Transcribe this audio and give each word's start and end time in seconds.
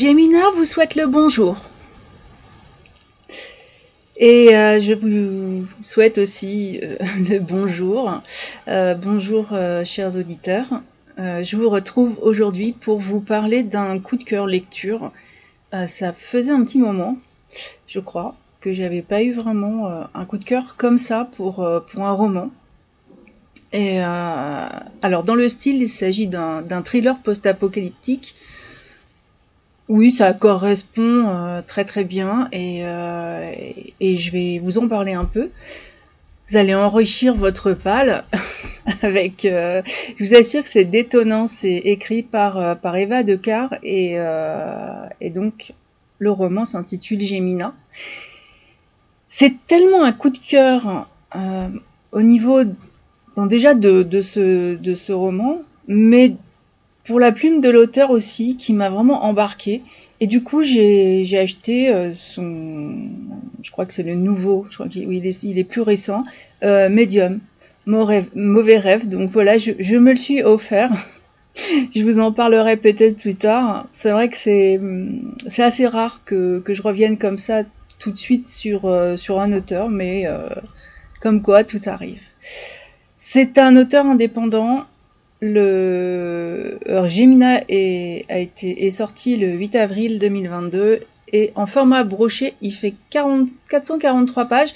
Gemina 0.00 0.50
vous 0.56 0.64
souhaite 0.64 0.94
le 0.94 1.06
bonjour. 1.06 1.58
Et 4.16 4.56
euh, 4.56 4.80
je 4.80 4.94
vous 4.94 5.66
souhaite 5.82 6.16
aussi 6.16 6.80
euh, 6.82 6.96
le 7.28 7.38
bonjour. 7.38 8.22
Euh, 8.68 8.94
bonjour 8.94 9.48
chers 9.84 10.16
auditeurs. 10.16 10.80
je 11.18 11.54
vous 11.54 11.68
retrouve 11.68 12.18
aujourd'hui 12.22 12.72
pour 12.72 12.98
vous 12.98 13.20
parler 13.20 13.62
d'un 13.62 13.98
coup 13.98 14.16
de 14.16 14.24
cœur 14.24 14.46
lecture. 14.46 15.12
ça 15.86 16.14
faisait 16.14 16.52
un 16.52 16.64
petit 16.64 16.78
moment, 16.78 17.18
je 17.86 18.00
crois, 18.00 18.34
que 18.62 18.72
j'avais 18.72 19.02
pas 19.02 19.22
eu 19.22 19.32
vraiment 19.32 19.86
un 20.14 20.24
coup 20.24 20.38
de 20.38 20.44
cœur 20.44 20.76
comme 20.78 20.96
ça 20.96 21.28
pour, 21.36 21.56
pour 21.88 22.02
un 22.04 22.12
roman. 22.12 22.50
Et 23.74 24.00
alors 24.00 25.24
dans 25.24 25.34
le 25.34 25.46
style, 25.50 25.82
il 25.82 25.88
s'agit 25.90 26.26
d'un 26.26 26.82
thriller 26.82 27.18
post-apocalyptique 27.18 28.34
oui, 29.90 30.12
ça 30.12 30.32
correspond 30.32 31.26
euh, 31.26 31.62
très 31.66 31.84
très 31.84 32.04
bien 32.04 32.48
euh, 32.54 33.52
et, 33.98 34.16
je 34.16 34.30
vais 34.30 34.60
vous 34.62 34.78
en 34.78 34.86
parler 34.86 35.14
un 35.14 35.24
peu. 35.24 35.50
Vous 36.48 36.56
allez 36.56 36.76
enrichir 36.76 37.34
votre 37.34 37.72
pâle 37.72 38.24
avec. 39.02 39.44
Euh, 39.44 39.82
je 40.16 40.24
vous 40.24 40.34
assure 40.34 40.62
que 40.62 40.68
c'est 40.68 40.84
détonnant. 40.84 41.48
C'est 41.48 41.76
écrit 41.76 42.22
par, 42.22 42.78
par 42.78 42.96
Eva 42.96 43.24
Decar 43.24 43.74
et, 43.82 44.16
et 45.20 45.30
donc 45.30 45.74
le 46.20 46.30
roman 46.30 46.64
s'intitule 46.64 47.20
Gemina. 47.20 47.74
C'est 49.26 49.66
tellement 49.66 50.04
un 50.04 50.12
coup 50.12 50.30
de 50.30 50.38
cœur 50.38 51.08
au 52.12 52.22
niveau 52.22 52.62
déjà 53.46 53.74
de, 53.74 54.04
de, 54.04 54.22
ce, 54.22 54.76
de 54.76 54.94
ce 54.94 55.12
roman, 55.12 55.58
mais 55.88 56.34
pour 57.10 57.18
la 57.18 57.32
plume 57.32 57.60
de 57.60 57.68
l'auteur 57.68 58.12
aussi, 58.12 58.56
qui 58.56 58.72
m'a 58.72 58.88
vraiment 58.88 59.24
embarqué. 59.24 59.82
Et 60.20 60.28
du 60.28 60.44
coup, 60.44 60.62
j'ai 60.62 61.36
acheté 61.36 61.92
euh, 61.92 62.12
son, 62.12 63.10
je 63.62 63.70
crois 63.72 63.84
que 63.84 63.92
c'est 63.92 64.04
le 64.04 64.14
nouveau, 64.14 64.64
je 64.70 64.76
crois 64.76 64.86
qu'il 64.86 65.58
est, 65.58 65.64
plus 65.64 65.80
récent, 65.80 66.22
euh, 66.62 66.88
Medium, 66.88 67.40
mauvais 67.86 68.78
rêve. 68.78 69.08
Donc 69.08 69.28
voilà, 69.28 69.58
je, 69.58 69.96
me 69.96 70.10
le 70.10 70.16
suis 70.16 70.44
offert. 70.44 70.92
je 71.96 72.04
vous 72.04 72.20
en 72.20 72.30
parlerai 72.30 72.76
peut-être 72.76 73.16
plus 73.16 73.34
tard. 73.34 73.88
C'est 73.90 74.12
vrai 74.12 74.28
que 74.28 74.36
c'est 74.36 74.78
assez 75.58 75.88
rare 75.88 76.20
que, 76.24 76.62
je 76.64 76.80
revienne 76.80 77.18
comme 77.18 77.38
ça 77.38 77.64
tout 77.98 78.12
de 78.12 78.18
suite 78.18 78.46
sur, 78.46 78.84
euh, 78.84 79.16
sur 79.16 79.40
un 79.40 79.50
auteur, 79.50 79.88
mais 79.88 80.26
comme 81.20 81.42
quoi 81.42 81.64
tout 81.64 81.80
arrive. 81.86 82.22
C'est 83.14 83.58
un 83.58 83.76
auteur 83.76 84.06
indépendant 84.06 84.86
le 85.40 86.78
Gemina 87.06 87.62
est, 87.68 88.26
a 88.28 88.38
été, 88.38 88.90
sorti 88.90 89.36
le 89.36 89.52
8 89.52 89.76
avril 89.76 90.18
2022 90.18 91.00
et 91.32 91.52
en 91.54 91.66
format 91.66 92.04
broché, 92.04 92.54
il 92.60 92.72
fait 92.72 92.94
40, 93.10 93.48
443 93.68 94.44
pages. 94.46 94.74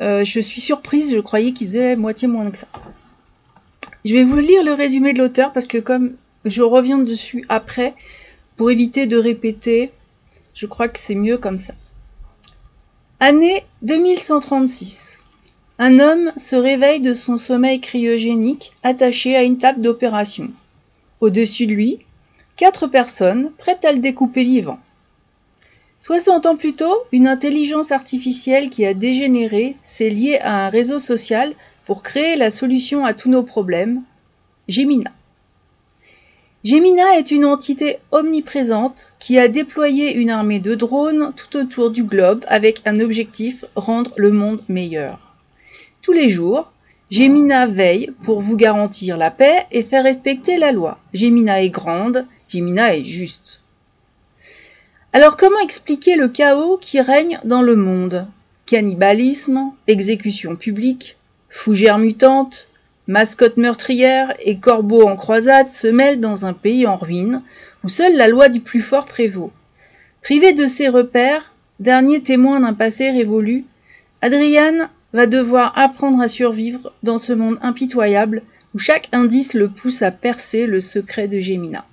Euh, 0.00 0.24
je 0.24 0.40
suis 0.40 0.60
surprise, 0.60 1.14
je 1.14 1.20
croyais 1.20 1.52
qu'il 1.52 1.66
faisait 1.66 1.96
moitié 1.96 2.28
moins 2.28 2.50
que 2.50 2.58
ça. 2.58 2.66
Je 4.04 4.14
vais 4.14 4.24
vous 4.24 4.38
lire 4.38 4.64
le 4.64 4.72
résumé 4.72 5.12
de 5.12 5.18
l'auteur 5.18 5.52
parce 5.52 5.66
que 5.66 5.78
comme 5.78 6.16
je 6.44 6.62
reviens 6.62 6.98
dessus 6.98 7.44
après, 7.48 7.94
pour 8.56 8.70
éviter 8.70 9.06
de 9.06 9.16
répéter, 9.16 9.92
je 10.54 10.66
crois 10.66 10.88
que 10.88 10.98
c'est 10.98 11.14
mieux 11.14 11.38
comme 11.38 11.58
ça. 11.58 11.74
Année 13.20 13.64
2136. 13.82 15.21
Un 15.78 15.98
homme 15.98 16.32
se 16.36 16.54
réveille 16.54 17.00
de 17.00 17.14
son 17.14 17.36
sommeil 17.36 17.80
cryogénique 17.80 18.72
attaché 18.82 19.36
à 19.36 19.42
une 19.42 19.58
table 19.58 19.80
d'opération. 19.80 20.50
Au-dessus 21.20 21.66
de 21.66 21.72
lui, 21.72 22.00
quatre 22.56 22.86
personnes 22.86 23.50
prêtes 23.56 23.84
à 23.84 23.92
le 23.92 23.98
découper 23.98 24.44
vivant. 24.44 24.78
Soixante 25.98 26.46
ans 26.46 26.56
plus 26.56 26.74
tôt, 26.74 26.96
une 27.12 27.26
intelligence 27.26 27.92
artificielle 27.92 28.70
qui 28.70 28.84
a 28.84 28.92
dégénéré 28.92 29.76
s'est 29.82 30.10
liée 30.10 30.38
à 30.42 30.66
un 30.66 30.68
réseau 30.68 30.98
social 30.98 31.54
pour 31.86 32.02
créer 32.02 32.36
la 32.36 32.50
solution 32.50 33.04
à 33.04 33.14
tous 33.14 33.30
nos 33.30 33.42
problèmes, 33.42 34.02
Gemina. 34.68 35.10
Gemina 36.64 37.18
est 37.18 37.30
une 37.30 37.44
entité 37.44 37.98
omniprésente 38.10 39.14
qui 39.18 39.38
a 39.38 39.48
déployé 39.48 40.14
une 40.14 40.30
armée 40.30 40.60
de 40.60 40.74
drones 40.74 41.32
tout 41.34 41.56
autour 41.56 41.90
du 41.90 42.04
globe 42.04 42.44
avec 42.46 42.82
un 42.84 43.00
objectif 43.00 43.64
rendre 43.74 44.12
le 44.16 44.30
monde 44.30 44.62
meilleur. 44.68 45.31
Tous 46.02 46.12
les 46.12 46.28
jours, 46.28 46.70
Gemina 47.10 47.66
veille 47.66 48.10
pour 48.24 48.40
vous 48.40 48.56
garantir 48.56 49.16
la 49.16 49.30
paix 49.30 49.66
et 49.70 49.84
faire 49.84 50.02
respecter 50.02 50.58
la 50.58 50.72
loi. 50.72 50.98
Gemina 51.14 51.62
est 51.62 51.70
grande, 51.70 52.26
Gemina 52.48 52.96
est 52.96 53.04
juste. 53.04 53.60
Alors 55.12 55.36
comment 55.36 55.60
expliquer 55.60 56.16
le 56.16 56.28
chaos 56.28 56.76
qui 56.80 57.00
règne 57.00 57.38
dans 57.44 57.62
le 57.62 57.76
monde? 57.76 58.26
Cannibalisme, 58.66 59.72
exécution 59.86 60.56
publique, 60.56 61.18
fougères 61.50 61.98
mutantes, 61.98 62.68
mascottes 63.06 63.56
meurtrières 63.56 64.34
et 64.40 64.58
corbeaux 64.58 65.06
en 65.06 65.14
croisade 65.14 65.70
se 65.70 65.86
mêlent 65.86 66.20
dans 66.20 66.46
un 66.46 66.52
pays 66.52 66.86
en 66.86 66.96
ruine 66.96 67.42
où 67.84 67.88
seule 67.88 68.16
la 68.16 68.26
loi 68.26 68.48
du 68.48 68.60
plus 68.60 68.80
fort 68.80 69.04
prévaut. 69.04 69.52
Privé 70.22 70.52
de 70.52 70.66
ses 70.66 70.88
repères, 70.88 71.52
dernier 71.78 72.22
témoin 72.22 72.58
d'un 72.58 72.72
passé 72.72 73.10
révolu, 73.10 73.66
Adriane 74.20 74.88
va 75.12 75.26
devoir 75.26 75.76
apprendre 75.78 76.20
à 76.20 76.28
survivre 76.28 76.92
dans 77.02 77.18
ce 77.18 77.32
monde 77.32 77.58
impitoyable 77.62 78.42
où 78.74 78.78
chaque 78.78 79.08
indice 79.12 79.54
le 79.54 79.68
pousse 79.68 80.02
à 80.02 80.10
percer 80.10 80.66
le 80.66 80.80
secret 80.80 81.28
de 81.28 81.38
Gemina. 81.38 81.84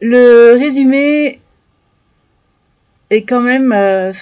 Le 0.00 0.56
résumé 0.58 1.40
est 3.10 3.22
quand 3.22 3.40
même, 3.40 3.72
euh, 3.72 4.12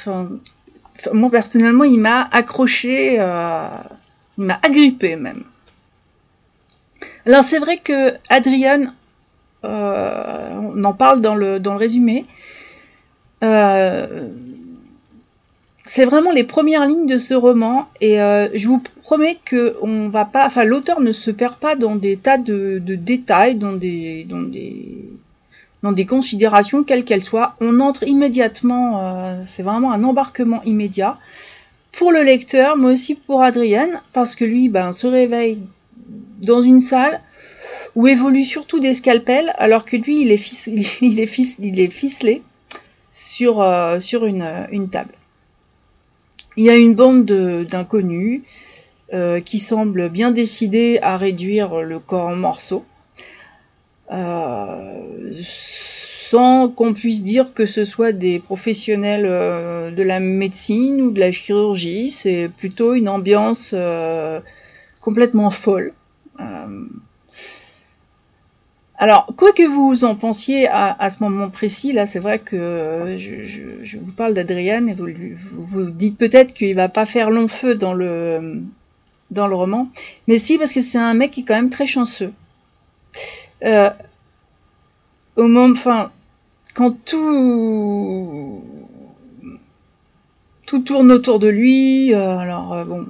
moi 1.13 1.31
personnellement, 1.31 1.85
il 1.85 1.99
m'a 1.99 2.23
accroché, 2.31 3.17
euh, 3.19 3.67
il 4.39 4.45
m'a 4.45 4.61
agrippé 4.63 5.17
même. 5.17 5.43
Alors 7.27 7.43
c'est 7.43 7.59
vrai 7.59 7.79
que 7.79 8.15
Adrian, 8.29 8.93
euh, 9.65 10.51
on 10.53 10.85
en 10.85 10.93
parle 10.93 11.23
dans 11.23 11.35
le, 11.35 11.59
dans 11.59 11.73
le 11.73 11.79
résumé, 11.79 12.27
c'est 15.95 16.07
vraiment 16.07 16.33
les 16.33 16.43
premières 16.43 16.89
lignes 16.89 17.07
de 17.07 17.19
ce 17.19 17.35
roman 17.35 17.87
et 18.01 18.21
euh, 18.21 18.49
je 18.53 18.67
vous 18.67 18.83
promets 19.05 19.39
que 19.45 19.77
on 19.81 20.09
va 20.09 20.25
pas, 20.25 20.45
enfin 20.45 20.65
l'auteur 20.65 21.01
ne 21.01 21.13
se 21.13 21.31
perd 21.31 21.55
pas 21.55 21.77
dans 21.77 21.95
des 21.95 22.17
tas 22.17 22.37
de, 22.37 22.81
détails, 22.81 23.55
dans 23.55 23.75
des, 23.75 24.25
dans 24.25 24.43
des, 24.43 25.09
dans 25.85 25.93
des 25.93 26.05
considérations 26.05 26.83
quelles 26.83 27.05
qu'elles 27.05 27.23
soient. 27.23 27.55
On 27.61 27.79
entre 27.79 28.03
immédiatement, 28.09 29.07
euh, 29.07 29.41
c'est 29.45 29.63
vraiment 29.63 29.93
un 29.93 30.03
embarquement 30.03 30.65
immédiat 30.65 31.17
pour 31.93 32.11
le 32.11 32.25
lecteur, 32.25 32.77
mais 32.77 32.89
aussi 32.89 33.15
pour 33.15 33.45
Adrienne, 33.45 34.01
parce 34.13 34.35
que 34.35 34.45
lui, 34.45 34.69
ben, 34.69 34.91
se 34.91 35.07
réveille 35.07 35.61
dans 36.43 36.61
une 36.61 36.81
salle 36.81 37.21
où 37.95 38.09
évoluent 38.09 38.43
surtout 38.43 38.81
des 38.81 38.95
scalpels, 38.95 39.53
alors 39.59 39.85
que 39.85 39.97
lui, 39.97 40.23
il 40.23 40.33
est, 40.33 40.67
est, 40.67 40.99
il 41.63 41.79
est 41.79 41.93
ficelé 41.93 42.43
sur, 43.13 43.61
euh, 43.61 44.01
sur 44.01 44.27
une 44.27 44.89
table. 44.91 45.13
Il 46.57 46.65
y 46.65 46.71
a 46.71 46.77
une 46.77 46.95
bande 46.95 47.25
d'inconnus 47.25 48.43
euh, 49.13 49.41
qui 49.41 49.59
semblent 49.59 50.09
bien 50.09 50.31
décidés 50.31 50.99
à 51.03 51.17
réduire 51.17 51.81
le 51.83 51.99
corps 51.99 52.29
en 52.29 52.37
morceaux, 52.37 52.85
euh, 54.13 55.31
sans 55.33 56.69
qu'on 56.69 56.95
puisse 56.95 57.25
dire 57.25 57.55
que 57.55 57.67
ce 57.67 57.85
soit 57.85 58.13
des 58.13 58.39
professionnels 58.39 59.27
euh, 59.27 59.91
de 59.91 60.03
la 60.03 60.21
médecine 60.21 61.03
ou 61.03 61.11
de 61.11 61.21
la 61.21 61.33
chirurgie. 61.33 62.09
C'est 62.09 62.49
plutôt 62.57 62.95
une 62.95 63.09
ambiance 63.09 63.75
complètement 65.01 65.51
folle. 65.51 65.93
Alors, 68.97 69.27
quoi 69.37 69.53
que 69.53 69.67
vous 69.67 70.05
en 70.05 70.15
pensiez 70.15 70.69
à, 70.69 71.11
ce 71.11 71.23
moment 71.23 71.51
précis, 71.51 71.93
là, 71.93 72.07
c'est 72.07 72.21
vrai 72.21 72.39
que 72.39 72.55
euh, 72.55 73.19
je, 73.19 73.99
vous 73.99 74.13
parle 74.13 74.35
d'Adriane 74.35 74.89
et 74.89 74.95
vous, 74.95 75.09
vous, 75.53 75.91
dites 75.91 76.17
peut-être 76.17 76.55
qu'il 76.55 76.77
va 76.77 76.89
pas 76.89 77.05
faire 77.05 77.31
long 77.31 77.49
feu 77.49 77.75
dans 77.75 77.93
le, 77.93 78.63
dans 79.33 79.49
le 79.49 79.57
roman, 79.57 79.89
mais 80.29 80.39
si, 80.39 80.59
parce 80.59 80.73
que 80.73 80.81
c'est 80.81 80.99
un 80.99 81.15
mec 81.15 81.33
qui 81.33 81.41
est 81.41 81.45
quand 81.45 81.57
même 81.57 81.71
très 81.71 81.87
chanceux. 81.87 82.33
Euh, 83.65 83.91
au 85.35 85.49
moment, 85.49 85.73
enfin, 85.73 86.13
quand 86.75 86.93
tout, 87.05 88.63
tout 90.69 90.79
tourne 90.81 91.11
autour 91.11 91.41
de 91.41 91.49
lui, 91.49 92.15
euh, 92.15 92.39
alors 92.39 92.85
bon, 92.87 93.07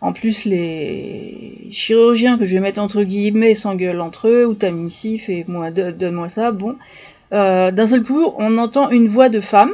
en 0.00 0.12
plus, 0.12 0.46
les 0.46 1.68
chirurgiens 1.70 2.38
que 2.38 2.44
je 2.46 2.54
vais 2.54 2.60
mettre 2.60 2.80
entre 2.80 3.02
guillemets 3.02 3.54
s'engueulent 3.54 4.00
entre 4.00 4.28
eux, 4.28 4.46
ou 4.46 4.54
t'as 4.54 4.70
mis 4.70 4.90
ci, 4.90 5.18
fais-moi, 5.18 5.70
donne-moi 5.70 6.28
ça, 6.28 6.52
bon. 6.52 6.76
Euh, 7.32 7.70
d'un 7.70 7.86
seul 7.86 8.02
coup, 8.02 8.32
on 8.38 8.56
entend 8.58 8.90
une 8.90 9.08
voix 9.08 9.28
de 9.28 9.40
femme 9.40 9.72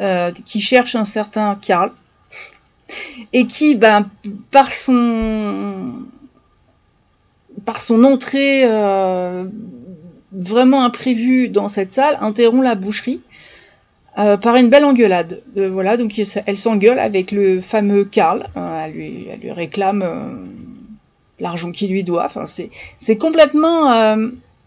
euh, 0.00 0.30
qui 0.44 0.60
cherche 0.60 0.94
un 0.94 1.04
certain 1.04 1.56
Karl, 1.56 1.90
et 3.32 3.46
qui, 3.46 3.74
ben, 3.74 4.08
par 4.52 4.72
son 4.72 6.04
entrée 8.04 8.62
euh, 8.64 9.44
vraiment 10.32 10.84
imprévu 10.84 11.48
dans 11.48 11.66
cette 11.66 11.90
salle 11.90 12.16
interrompt 12.20 12.62
la 12.62 12.76
boucherie 12.76 13.20
euh, 14.18 14.36
par 14.36 14.56
une 14.56 14.68
belle 14.68 14.84
engueulade. 14.84 15.42
Euh, 15.56 15.68
voilà, 15.70 15.96
donc 15.96 16.18
elle 16.46 16.58
s'engueule 16.58 16.98
avec 16.98 17.32
le 17.32 17.60
fameux 17.60 18.04
Karl. 18.04 18.46
Euh, 18.56 18.84
elle, 18.84 18.92
lui, 18.92 19.28
réclame 19.50 20.04
l'argent 21.38 21.70
qu'il 21.70 21.90
lui 21.90 22.04
doit. 22.04 22.24
Enfin, 22.24 22.44
c'est 22.44 23.18
complètement. 23.18 24.16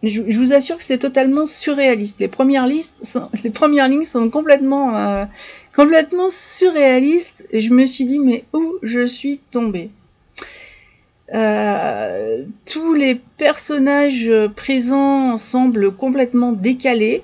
Je, 0.01 0.22
je, 0.30 0.40
vous 0.40 0.54
assure 0.54 0.78
que 0.78 0.84
c'est 0.84 1.00
totalement 1.00 1.46
surréaliste. 1.46 2.22
Les 2.22 2.30
premières 2.30 2.68
listes, 2.68 3.19
les 3.44 3.50
premières 3.50 3.90
lignes 3.90 4.04
sont 4.04 4.30
complètement, 4.30 5.28
complètement 5.75 6.30
surréalistes. 6.30 7.48
Je 7.52 7.69
me 7.72 7.86
suis 7.86 8.06
dit, 8.06 8.19
mais 8.19 8.45
où 8.54 8.78
je 8.81 9.06
suis 9.06 9.40
tombée? 9.52 9.90
Euh, 11.34 12.44
tous 12.66 12.94
les 12.94 13.16
personnages 13.38 14.31
présents 14.56 15.38
semblent 15.38 15.92
complètement 15.92 16.52
décalés. 16.52 17.24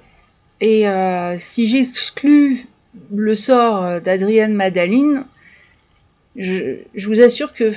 Et 0.62 0.88
euh, 0.88 1.36
si 1.38 1.68
j'exclus 1.68 2.66
le 3.14 3.36
sort 3.36 4.02
d'Adrienne 4.02 4.54
Madaline, 4.54 5.26
je, 6.36 6.78
je, 6.94 7.08
vous 7.08 7.22
assure 7.22 7.54
que, 7.54 7.72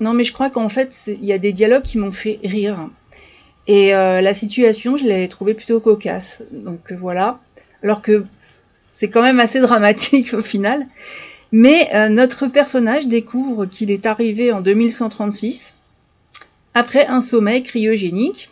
non 0.00 0.12
mais 0.12 0.24
je 0.24 0.32
crois 0.32 0.50
qu'en 0.50 0.68
fait, 0.68 1.10
il 1.20 1.24
y 1.24 1.32
a 1.32 1.38
des 1.38 1.52
dialogues 1.52 1.82
qui 1.82 1.98
m'ont 1.98 2.12
fait 2.12 2.38
rire. 2.44 2.88
Et 3.68 3.94
euh, 3.94 4.22
la 4.22 4.32
situation, 4.32 4.96
je 4.96 5.04
l'ai 5.04 5.28
trouvée 5.28 5.54
plutôt 5.54 5.78
cocasse. 5.78 6.42
Donc 6.50 6.92
voilà. 6.92 7.38
Alors 7.82 8.00
que 8.00 8.24
c'est 8.70 9.10
quand 9.10 9.22
même 9.22 9.38
assez 9.38 9.60
dramatique 9.60 10.32
au 10.36 10.40
final. 10.40 10.86
Mais 11.52 11.90
euh, 11.94 12.08
notre 12.08 12.46
personnage 12.46 13.06
découvre 13.06 13.66
qu'il 13.66 13.90
est 13.90 14.06
arrivé 14.06 14.52
en 14.52 14.60
2136 14.60 15.76
après 16.74 17.06
un 17.06 17.20
sommeil 17.20 17.62
cryogénique. 17.62 18.50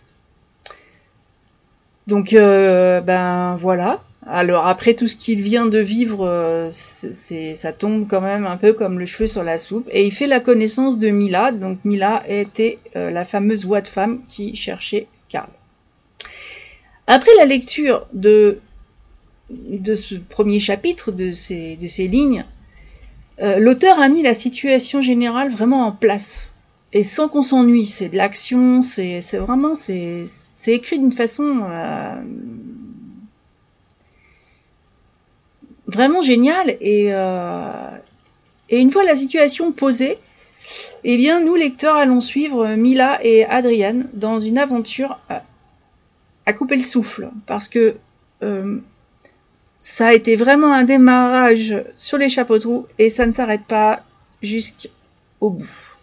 Donc 2.06 2.32
euh, 2.32 3.00
ben 3.00 3.56
voilà. 3.56 4.03
Alors 4.26 4.67
après 4.67 4.94
tout 4.94 5.06
ce 5.06 5.17
qu'il 5.17 5.41
vient 5.41 5.67
de 5.67 5.79
vivre, 5.79 6.26
euh, 6.26 6.69
c'est, 6.70 7.55
ça 7.55 7.73
tombe 7.73 8.08
quand 8.08 8.20
même 8.20 8.47
un 8.47 8.56
peu 8.56 8.73
comme 8.73 8.99
le 8.99 9.06
cheveu 9.06 9.26
sur 9.26 9.44
la 9.44 9.58
soupe. 9.58 9.88
Et 9.93 10.06
il 10.06 10.12
fait 10.12 10.26
la 10.26 10.41
connaissance 10.41 10.99
de 10.99 11.11
Mila. 11.11 11.53
Donc 11.53 11.79
Mila 11.85 12.23
était 12.29 12.79
la 12.94 13.25
fameuse 13.25 13.67
voix 13.67 13.81
de 13.81 13.88
femme 13.88 14.23
qui 14.29 14.55
cherchait 14.56 15.06
Karl. 15.29 15.49
Après 17.06 17.31
la 17.38 17.44
lecture 17.44 18.06
de, 18.12 18.58
ce 19.49 20.17
premier 20.17 20.58
chapitre, 20.58 21.12
de 21.12 21.32
ces, 21.32 22.08
lignes, 22.08 22.44
euh, 23.41 23.58
l'auteur 23.58 24.00
a 24.00 24.08
mis 24.08 24.23
la 24.23 24.35
situation 24.35 25.00
générale 25.00 25.50
vraiment 25.50 25.87
en 25.87 25.93
place. 25.93 26.53
Et 26.96 27.02
sans 27.02 27.28
qu'on 27.28 27.43
s'ennuie, 27.43 27.84
c'est 27.84 28.08
de 28.08 28.16
l'action, 28.16 28.81
c'est 28.81 29.20
vraiment, 29.34 29.75
c'est 29.75 30.25
écrit 30.69 30.98
d'une 30.98 31.12
façon 31.12 31.60
euh, 31.69 32.14
vraiment 35.87 36.22
géniale. 36.22 36.75
Et, 36.81 37.08
euh, 37.12 37.90
et 38.70 38.81
une 38.81 38.90
fois 38.90 39.04
la 39.04 39.14
situation 39.14 39.72
posée, 39.72 40.16
eh 41.04 41.19
bien, 41.19 41.43
nous, 41.43 41.54
lecteurs, 41.54 41.96
allons 41.96 42.20
suivre 42.20 42.66
Mila 42.76 43.22
et 43.22 43.44
Adrienne 43.44 44.08
dans 44.14 44.40
une 44.40 44.56
aventure 44.56 45.19
à, 46.46 46.52
couper 46.54 46.76
le 46.76 46.82
souffle. 46.82 47.28
Parce 47.44 47.69
que 47.69 47.96
ça 49.82 50.06
a 50.06 50.14
été 50.14 50.34
vraiment 50.34 50.72
un 50.72 50.84
démarrage 50.84 51.75
sur 51.94 52.16
les 52.16 52.31
chapeaux 52.31 52.58
de 52.58 52.66
roue 52.66 52.87
et 52.98 53.10
ça 53.10 53.26
ne 53.26 53.32
s'arrête 53.32 53.66
pas 53.66 54.00
jusqu'au 54.40 55.50
bout. 55.50 55.95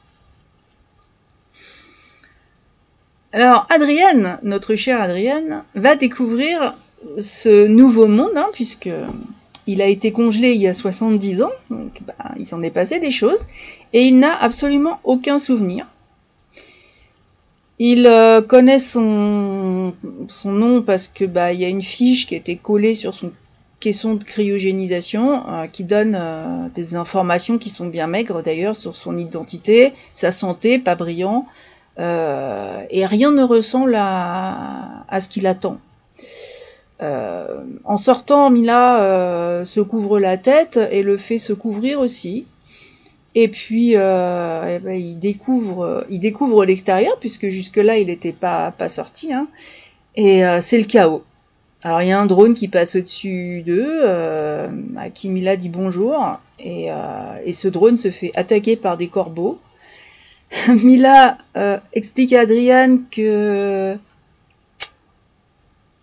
Alors 3.33 3.65
Adrienne, 3.71 4.37
notre 4.43 4.75
chère 4.75 5.01
Adrienne, 5.01 5.63
va 5.73 5.95
découvrir 5.95 6.75
ce 7.17 7.65
nouveau 7.65 8.05
monde, 8.05 8.37
hein, 8.37 8.49
puisque 8.53 8.91
il 9.65 9.81
a 9.81 9.87
été 9.87 10.11
congelé 10.11 10.51
il 10.51 10.61
y 10.61 10.67
a 10.67 10.75
70 10.75 11.41
ans, 11.41 11.51
donc 11.71 12.01
bah, 12.05 12.13
il 12.37 12.45
s'en 12.45 12.61
est 12.61 12.69
passé 12.69 12.99
des 12.99 13.09
choses, 13.09 13.47
et 13.91 14.03
il 14.03 14.19
n'a 14.19 14.35
absolument 14.39 14.99
aucun 15.03 15.39
souvenir. 15.39 15.87
Il 17.79 18.05
euh, 18.05 18.43
connaît 18.43 18.77
son, 18.77 19.93
nom 20.45 20.81
parce 20.83 21.07
que 21.07 21.25
bah 21.25 21.53
il 21.53 21.59
y 21.59 21.65
a 21.65 21.69
une 21.69 21.81
fiche 21.81 22.27
qui 22.27 22.35
a 22.35 22.37
été 22.37 22.55
collée 22.55 22.93
sur 22.93 23.15
son 23.15 23.31
question 23.79 24.13
de 24.13 24.23
cryogénisation 24.23 25.43
euh, 25.49 25.65
qui 25.65 25.83
donne 25.83 26.15
euh, 26.17 26.69
des 26.75 26.95
informations 26.95 27.57
qui 27.57 27.69
sont 27.69 27.87
bien 27.87 28.05
maigres 28.05 28.43
d'ailleurs 28.43 28.75
sur 28.75 28.95
son 28.95 29.17
identité, 29.17 29.91
sa 30.13 30.31
santé, 30.31 30.77
pas 30.77 30.95
brillant, 30.95 31.47
euh, 31.99 32.81
et 32.89 33.05
rien 33.05 33.31
ne 33.31 33.43
ressemble 33.43 33.95
à, 33.97 35.05
ce 35.19 35.29
qu'il 35.29 35.47
attend. 35.47 35.77
en 36.99 37.97
sortant, 37.97 38.49
Mila 38.49 39.63
se 39.65 39.81
couvre 39.81 40.19
la 40.19 40.37
tête 40.37 40.79
et 40.91 41.03
le 41.03 41.17
fait 41.17 41.39
se 41.39 41.53
couvrir 41.53 41.99
aussi. 41.99 42.47
Et 43.35 43.47
puis, 43.47 43.91
eh 43.91 43.95
ben, 43.95 44.93
il 44.93 45.19
découvre, 45.19 46.63
l'extérieur 46.65 47.17
puisque 47.19 47.49
jusque 47.49 47.77
là, 47.77 47.97
il 47.97 48.07
n'était 48.07 48.31
pas 48.31 48.71
sorti. 48.87 49.33
Hein, 49.33 49.47
et 50.15 50.43
c'est 50.61 50.77
le 50.77 50.85
chaos. 50.85 51.23
Alors 51.85 52.01
il 52.01 52.07
y 52.07 52.11
a 52.11 52.19
un 52.19 52.25
drone 52.25 52.53
qui 52.53 52.69
passe 52.69 52.95
au-dessus 52.95 53.61
d'eux, 53.61 54.01
euh, 54.03 54.69
à 54.95 55.09
qui 55.09 55.27
Mila 55.29 55.57
dit 55.57 55.67
bonjour, 55.67 56.15
euh, 56.65 57.37
et, 57.45 57.51
ce 57.51 57.67
drone 57.67 57.97
se 57.97 58.09
fait 58.09 58.31
attaquer 58.35 58.77
par 58.77 58.95
des 58.95 59.07
corbeaux. 59.07 59.59
Mila 60.83 61.37
euh, 61.55 61.79
explique 61.93 62.33
à 62.33 62.41
Adriane 62.41 63.03
que, 63.09 63.97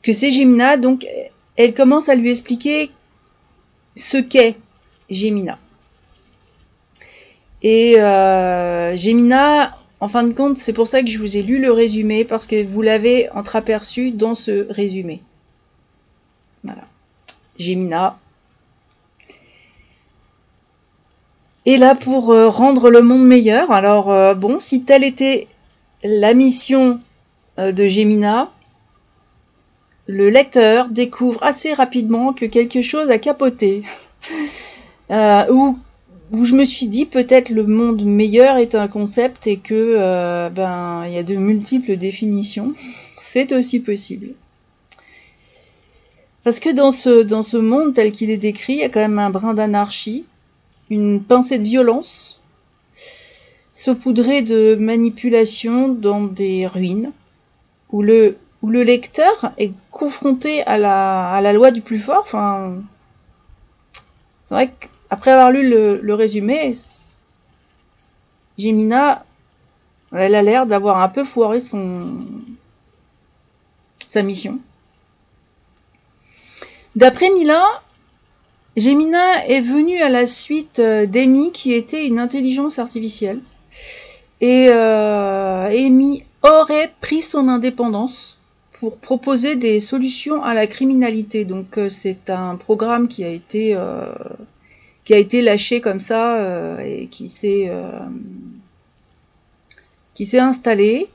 c'est 0.03 0.31
Gemina, 0.31 0.77
donc 0.77 1.07
elle 1.57 1.75
commence 1.75 2.09
à 2.09 2.15
lui 2.15 2.31
expliquer 2.31 2.91
ce 3.95 4.17
qu'est 4.17 4.57
Gemina. 5.09 5.59
Et 7.63 8.01
euh, 8.01 8.97
Gemina, 8.97 9.77
en 10.01 10.09
fin 10.09 10.25
de 10.25 10.33
compte, 10.33 10.57
c'est 10.57 10.73
pour 10.73 10.89
ça 10.89 11.03
que 11.03 11.09
je 11.09 11.19
vous 11.19 11.37
ai 11.37 11.43
lu 11.43 11.61
le 11.61 11.71
résumé, 11.71 12.25
parce 12.25 12.47
que 12.47 12.65
vous 12.65 12.83
l'avez 12.83 13.31
entreaperçu 13.31 14.11
dans 14.11 14.35
ce 14.35 14.67
résumé. 14.73 15.23
Voilà. 16.65 16.83
Gemina. 17.59 18.19
Et 21.67 21.77
là 21.77 21.95
pour 21.95 22.31
euh, 22.31 22.49
rendre 22.49 22.91
le 22.91 23.03
monde 23.03 23.25
meilleur. 23.25 23.71
Alors 23.71 24.11
euh, 24.11 24.35
bon, 24.35 24.59
si 24.59 24.83
telle 24.83 25.05
était 25.05 25.47
la 26.03 26.33
mission 26.35 26.99
euh, 27.59 27.73
de 27.73 27.87
Gemina, 27.87 28.51
le 30.07 30.31
lecteur 30.31 30.89
découvre 30.89 31.43
assez 31.43 31.75
rapidement 31.75 32.33
que 32.33 32.47
quelque 32.47 32.83
chose 32.83 33.11
a 33.11 33.19
capoté. 33.19 33.83
où, 35.51 35.77
où, 36.33 36.45
je 36.45 36.55
me 36.55 36.65
suis 36.65 36.87
dit 36.87 37.05
peut-être 37.05 37.51
le 37.51 37.65
monde 37.65 38.05
meilleur 38.05 38.57
est 38.57 38.75
un 38.75 38.89
concept 38.89 39.47
et 39.47 39.57
que 39.59 40.49
ben 40.51 41.05
il 41.07 41.13
y 41.13 41.19
a 41.19 41.23
de 41.23 41.35
multiples 41.37 41.97
définitions. 41.97 42.75
C'est 43.17 43.53
aussi 43.53 43.81
possible. 43.81 44.29
Parce 46.43 46.59
que 46.59 46.71
dans 46.71 46.91
ce, 46.91 47.23
dans 47.23 47.43
ce 47.43 47.57
monde 47.57 47.95
tel 47.95 48.13
qu'il 48.13 48.31
est 48.31 48.39
décrit, 48.39 48.75
il 48.75 48.79
y 48.79 48.85
a 48.85 48.89
quand 48.89 49.01
même 49.01 49.19
un 49.19 49.31
brin 49.31 49.53
d'anarchie, 49.53 50.25
une 50.91 51.23
pincée 51.23 51.59
de 51.59 51.65
violence, 51.65 52.41
saupoudrée 53.73 54.43
de 54.43 54.75
manipulation 54.75 55.89
dans 55.89 56.25
des 56.25 56.67
ruines, 56.67 57.13
où 57.91 58.03
le, 58.03 58.37
lecteur 58.63 59.53
est 59.57 59.73
confronté 59.91 60.63
à 60.65 60.77
la, 60.79 61.53
loi 61.53 61.71
du 61.71 61.81
plus 61.81 61.99
fort. 61.99 62.23
Enfin, 62.25 62.83
c'est 64.45 64.55
vrai 64.55 64.71
qu'après 64.71 65.31
avoir 65.31 65.53
lu 65.53 65.69
le, 65.69 66.15
résumé, 66.15 66.73
Jemina, 68.59 69.25
elle 70.13 70.35
a 70.35 70.43
l'air 70.43 70.67
d'avoir 70.67 71.01
un 71.01 71.09
peu 71.09 71.25
foiré 71.25 71.61
son, 71.61 72.21
sa 74.07 74.23
mission. 74.23 74.59
D'après 76.97 77.31
Mila, 77.31 77.63
Gemina 78.77 79.47
est 79.47 79.61
venue 79.61 79.99
à 80.01 80.09
la 80.09 80.27
suite 80.27 80.79
euh, 80.79 81.07
d'Amy 81.07 81.53
qui 81.53 81.73
était 81.75 82.07
une 82.07 82.19
intelligence 82.19 82.79
artificielle. 82.79 83.41
Et 84.41 84.69
euh, 84.69 85.67
Amy 85.67 86.25
aurait 86.43 86.91
pris 87.01 87.21
son 87.21 87.49
indépendance 87.49 88.39
pour 88.79 88.97
proposer 88.97 89.57
des 89.57 89.81
solutions 89.81 90.43
à 90.43 90.55
la 90.55 90.67
criminalité. 90.67 91.45
Donc 91.45 91.79
euh, 91.79 91.89
c'est 91.89 92.31
un 92.31 92.57
programme 92.57 93.09
qui 93.09 93.25
a 93.25 93.29
été 93.29 93.77
qui 95.05 95.15
a 95.15 95.19
été 95.19 95.43
lâché 95.43 95.81
comme 95.81 96.01
ça 96.01 96.77
et 96.85 97.07
qui 97.07 97.29
s'est 97.29 97.71
qui 100.15 100.27
s'est 100.27 100.39
installé. 100.39 101.09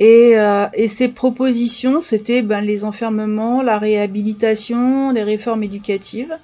Euh, 0.00 0.68
et, 0.74 0.88
ces 0.88 1.08
propositions, 1.08 2.00
c'était 2.00 2.42
ben, 2.42 2.60
les 2.60 2.84
enfermements, 2.84 3.62
la 3.62 3.78
réhabilitation, 3.78 5.12
les 5.12 5.22
réformes 5.22 5.62
éducatives. 5.62 6.36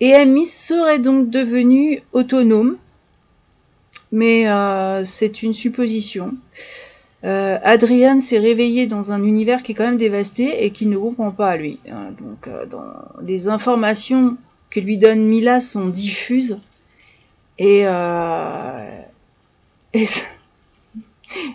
Et 0.00 0.14
Amy 0.14 0.44
serait 0.44 0.98
donc 0.98 1.30
devenue 1.30 2.00
autonome, 2.12 2.76
mais 4.12 4.48
euh, 4.48 5.02
c'est 5.04 5.42
une 5.42 5.52
supposition. 5.52 6.32
Euh, 7.24 7.58
Adrian 7.64 8.20
s'est 8.20 8.38
réveillé 8.38 8.86
dans 8.86 9.10
un 9.10 9.24
univers 9.24 9.62
qui 9.62 9.72
est 9.72 9.74
quand 9.74 9.86
même 9.86 9.96
dévasté 9.96 10.64
et 10.64 10.70
qu'il 10.70 10.88
ne 10.88 10.96
comprend 10.96 11.32
pas 11.32 11.56
lui. 11.56 11.80
Hein. 11.90 12.12
donc, 12.20 12.46
euh, 12.46 12.64
dans 12.66 12.92
les 13.22 13.48
informations 13.48 14.36
que 14.70 14.78
lui 14.78 14.98
donne 14.98 15.26
Mila 15.26 15.58
sont 15.60 15.88
diffuses 15.88 16.60
euh, 17.60 18.86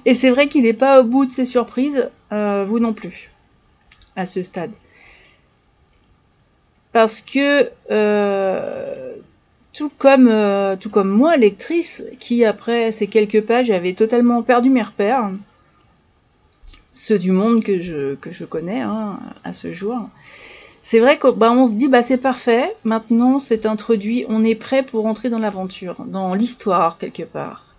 et 0.06 0.14
c'est 0.14 0.30
vrai 0.32 0.50
qu'il 0.50 0.64
n'est 0.64 0.74
pas 0.74 1.00
au 1.00 1.06
bout 1.06 1.26
de 1.26 1.32
ses 1.32 1.46
surprises, 1.46 2.10
vous 2.30 2.80
non 2.80 2.94
plus, 2.94 3.32
à 4.16 4.26
ce 4.26 4.44
stade. 4.44 4.72
Parce 6.94 7.22
que 7.22 7.70
tout 9.74 9.92
comme, 9.98 10.32
tout 10.80 10.90
comme 10.90 11.10
moi, 11.10 11.36
lectrice, 11.36 12.06
qui 12.20 12.46
après 12.46 12.92
ces 12.92 13.08
quelques 13.08 13.42
pages 13.42 13.72
avait 13.72 13.94
totalement 13.94 14.42
perdu 14.44 14.70
mes 14.70 14.84
repères, 14.84 15.32
ceux 16.94 17.18
du 17.18 17.32
monde 17.32 17.64
que 17.64 17.82
je, 17.82 18.46
connais 18.46 18.82
hein, 18.82 19.20
à 19.44 19.52
ce 19.52 19.74
jour. 19.74 19.98
C'est 20.80 21.00
vrai 21.00 21.18
qu'on 21.18 21.32
bah, 21.32 21.54
se 21.66 21.74
dit 21.74 21.88
bah 21.88 22.04
c'est 22.04 22.18
parfait, 22.18 22.76
maintenant 22.84 23.40
c'est 23.40 23.66
introduit, 23.66 24.26
on 24.28 24.44
est 24.44 24.56
prêt 24.56 24.84
pour 24.84 25.06
entrer 25.06 25.30
dans 25.30 25.40
l'aventure, 25.40 26.04
dans 26.06 26.34
l'histoire 26.34 26.98
quelque 26.98 27.24
part. 27.24 27.74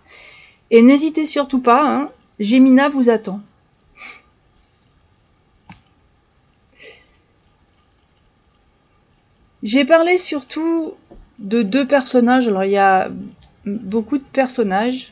Et 0.71 0.81
n'hésitez 0.81 1.25
surtout 1.25 1.61
pas, 1.61 1.87
hein, 1.87 2.09
Gemina 2.39 2.89
vous 2.89 3.09
attend. 3.09 3.39
J'ai 9.65 9.83
parlé 9.83 10.19
surtout 10.19 10.93
de 11.39 11.63
deux 11.63 11.85
personnages, 11.85 12.47
alors 12.47 12.63
il 12.63 12.71
y 12.71 12.77
a 12.77 13.09
beaucoup 13.65 14.19
de 14.19 14.23
personnages. 14.23 15.11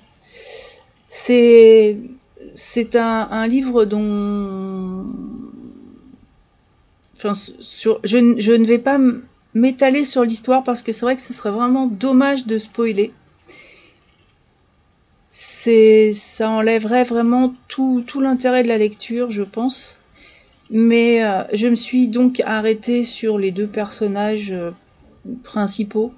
C'est 1.10 1.98
c'est 2.54 2.96
un, 2.96 3.48
livre 3.48 3.86
dont. 3.86 5.08
Enfin, 7.16 7.34
sur, 7.34 8.00
je, 8.04 8.18
ne 8.18 8.66
vais 8.66 8.78
pas 8.78 9.00
m'étaler 9.56 10.04
sur 10.04 10.24
l'histoire 10.24 10.64
parce 10.64 10.84
que 10.84 10.92
c'est 10.92 11.06
vrai 11.06 11.16
que 11.16 11.22
ce 11.24 11.34
serait 11.34 11.50
vraiment 11.50 11.88
dommage 11.88 12.46
de 12.46 12.60
spoiler. 12.60 13.12
C'est, 15.26 16.12
ça 16.12 16.52
enlèverait 16.52 17.06
vraiment 17.06 17.54
tout, 17.68 18.04
l'intérêt 18.22 18.62
de 18.62 18.68
la 18.68 18.78
lecture, 18.78 19.32
je 19.32 19.42
pense. 19.42 19.98
Mais 20.76 21.24
euh, 21.24 21.44
je 21.54 21.68
me 21.68 21.76
suis 21.76 22.08
donc 22.08 22.42
arrêtée 22.44 23.04
sur 23.04 23.38
les 23.38 23.52
deux 23.52 23.68
personnages 23.68 24.52
euh, 24.52 24.72
principaux. 25.44 26.12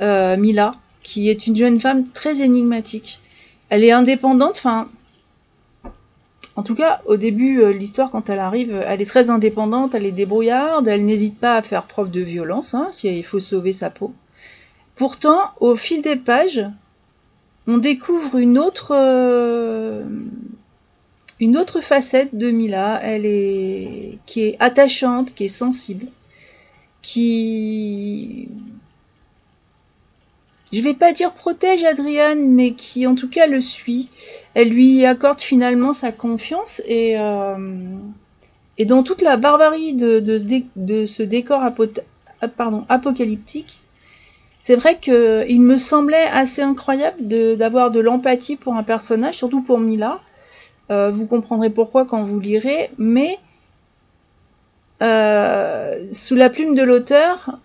Euh, 0.00 0.36
Mila, 0.36 0.76
qui 1.02 1.28
est 1.28 1.48
une 1.48 1.56
jeune 1.56 1.80
femme 1.80 2.06
très 2.08 2.40
énigmatique. 2.40 3.18
Elle 3.68 3.82
est 3.82 3.90
indépendante, 3.90 4.52
enfin, 4.52 4.88
en 6.54 6.62
tout 6.62 6.76
cas, 6.76 7.02
au 7.06 7.16
début, 7.16 7.60
euh, 7.60 7.72
l'histoire, 7.72 8.12
quand 8.12 8.30
elle 8.30 8.38
arrive, 8.38 8.80
elle 8.86 9.02
est 9.02 9.06
très 9.06 9.28
indépendante, 9.28 9.96
elle 9.96 10.06
est 10.06 10.12
débrouillarde, 10.12 10.86
elle 10.86 11.04
n'hésite 11.04 11.40
pas 11.40 11.56
à 11.56 11.62
faire 11.62 11.86
preuve 11.86 12.12
de 12.12 12.20
violence, 12.20 12.74
hein, 12.74 12.88
si 12.92 13.08
il 13.08 13.24
faut 13.24 13.40
sauver 13.40 13.72
sa 13.72 13.90
peau. 13.90 14.12
Pourtant, 14.94 15.40
au 15.58 15.74
fil 15.74 16.00
des 16.00 16.16
pages, 16.16 16.64
on 17.66 17.78
découvre 17.78 18.36
une 18.36 18.56
autre, 18.56 18.94
une 21.40 21.56
autre 21.56 21.80
facette 21.80 22.36
de 22.36 22.50
Mila, 22.50 23.00
elle 23.02 23.26
est, 23.26 24.18
qui 24.26 24.42
est 24.42 24.56
attachante, 24.60 25.34
qui 25.34 25.44
est 25.44 25.48
sensible, 25.48 26.06
qui, 27.02 28.48
je 30.72 30.82
vais 30.82 30.94
pas 30.94 31.12
dire 31.12 31.32
protège 31.32 31.82
Adrian, 31.84 32.36
mais 32.36 32.72
qui 32.72 33.06
en 33.06 33.14
tout 33.14 33.28
cas 33.28 33.46
le 33.46 33.60
suit. 33.60 34.08
Elle 34.54 34.68
lui 34.68 35.04
accorde 35.04 35.40
finalement 35.40 35.92
sa 35.92 36.12
confiance 36.12 36.82
et, 36.86 37.18
euh, 37.18 37.54
et 38.78 38.84
dans 38.84 39.02
toute 39.02 39.22
la 39.22 39.36
barbarie 39.36 39.94
de, 39.94 40.22
ce, 41.06 41.22
décor 41.22 41.62
pardon, 42.56 42.84
apocalyptique, 42.88 43.80
c'est 44.58 44.76
vrai 44.76 44.98
qu'il 44.98 45.62
me 45.62 45.78
semblait 45.78 46.28
assez 46.32 46.60
incroyable 46.60 47.26
d'avoir 47.56 47.90
de, 47.90 47.98
l'empathie 47.98 48.56
pour 48.56 48.74
un 48.76 48.82
personnage, 48.82 49.36
surtout 49.36 49.62
pour 49.62 49.80
Mila. 49.80 50.20
Euh, 50.90 51.10
vous 51.10 51.26
comprendrez 51.26 51.70
pourquoi 51.70 52.04
quand 52.04 52.24
vous 52.24 52.40
lirez, 52.40 52.90
mais 52.98 53.38
euh, 55.02 56.08
sous 56.10 56.34
la 56.34 56.50
plume 56.50 56.74
de 56.74 56.82
l'auteur, 56.82 57.58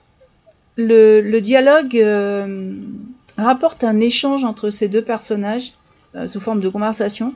le, 0.77 1.39
dialogue 1.39 1.97
euh, 1.97 2.75
rapporte 3.37 3.83
un 3.83 3.99
échange 3.99 4.43
entre 4.43 4.69
ces 4.69 4.87
deux 4.87 5.03
personnages 5.03 5.73
sous 6.27 6.39
forme 6.39 6.61
de 6.61 6.69
conversation 6.69 7.33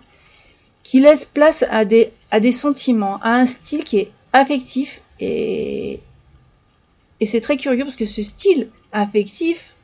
qui 0.83 1.01
laisse 1.01 1.25
place 1.25 1.65
à 1.69 1.83
des, 1.83 2.11
à 2.31 2.39
des 2.39 2.53
sentiments, 2.53 3.19
à 3.21 3.33
un 3.33 3.45
style 3.45 3.83
qui 3.83 3.97
est 3.97 4.11
affectif 4.31 5.01
et, 5.19 5.99
et 7.19 7.25
c'est 7.25 7.41
très 7.41 7.57
curieux 7.57 7.83
parce 7.83 7.97
que 7.97 8.05
ce 8.05 8.23
style 8.23 8.69
affectif 8.93 9.75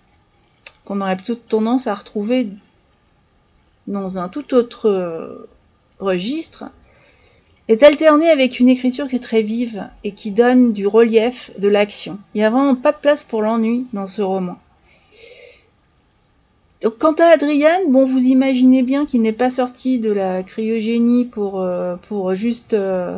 qu'on 0.86 1.02
aurait 1.02 1.18
plutôt 1.18 1.36
tendance 1.36 1.88
à 1.88 1.94
retrouver 1.94 2.48
dans 3.88 4.18
un 4.18 4.30
tout 4.30 4.54
autre 4.54 5.46
registre, 6.00 6.66
est 7.68 7.84
alterné 7.84 8.30
avec 8.30 8.60
une 8.60 8.70
écriture 8.70 9.08
qui 9.08 9.16
est 9.16 9.20
très 9.20 9.42
vive 9.42 9.88
et 10.04 10.12
qui 10.12 10.32
donne 10.32 10.72
du 10.72 10.86
relief, 10.88 11.52
de 11.60 11.68
l'action. 11.68 12.20
Il 12.34 12.40
n'y 12.40 12.44
a 12.44 12.50
vraiment 12.50 12.76
pas 12.76 12.92
de 12.92 12.98
place 12.98 13.24
pour 13.24 13.42
l'ennui 13.42 13.88
dans 13.94 14.06
ce 14.06 14.22
roman. 14.22 14.56
Quant 17.00 17.14
à 17.14 17.26
Adrien, 17.26 17.80
bon, 17.90 18.06
vous 18.06 18.28
imaginez 18.28 18.84
bien 18.84 19.06
qu'il 19.06 19.24
n'est 19.24 19.32
pas 19.32 19.50
sorti 19.50 20.00
de 20.00 20.12
la 20.12 20.44
cryogénie 20.44 21.26
pour, 21.26 21.62
euh, 21.62 21.96
juste 22.36 22.74
euh, 22.74 23.18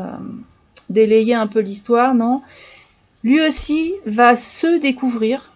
délayer 0.89 1.33
un 1.33 1.47
peu 1.47 1.59
l'histoire, 1.59 2.13
non. 2.13 2.41
Lui 3.23 3.45
aussi 3.45 3.93
va 4.05 4.35
se 4.35 4.79
découvrir 4.79 5.51